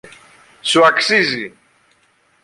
[0.61, 1.57] Σου αξίζει!